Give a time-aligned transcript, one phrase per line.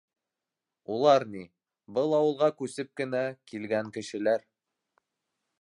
[0.95, 1.43] -Улар ни...
[1.99, 4.49] был ауылға күсеп кенә килгән кешеләр...